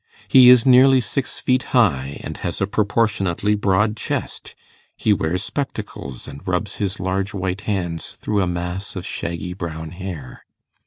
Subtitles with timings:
[0.27, 4.55] He is nearly six feet high, and has a proportionately broad chest;
[4.97, 9.91] he wears spectacles, and rubs his large white hands through a mass of shaggy brown
[9.91, 10.43] hair.